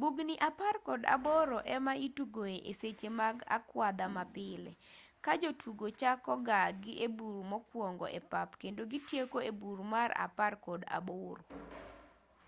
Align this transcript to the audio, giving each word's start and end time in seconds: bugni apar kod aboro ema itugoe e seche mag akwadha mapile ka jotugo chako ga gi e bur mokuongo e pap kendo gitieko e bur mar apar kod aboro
bugni 0.00 0.34
apar 0.48 0.74
kod 0.86 1.02
aboro 1.14 1.58
ema 1.76 1.92
itugoe 2.06 2.56
e 2.70 2.72
seche 2.80 3.08
mag 3.20 3.36
akwadha 3.56 4.06
mapile 4.16 4.72
ka 5.24 5.32
jotugo 5.42 5.86
chako 6.00 6.32
ga 6.46 6.60
gi 6.82 6.92
e 7.06 7.08
bur 7.16 7.36
mokuongo 7.50 8.06
e 8.18 8.20
pap 8.32 8.50
kendo 8.62 8.82
gitieko 8.92 9.38
e 9.50 9.52
bur 9.60 9.78
mar 9.92 10.10
apar 10.26 10.52
kod 10.66 10.82
aboro 10.98 11.42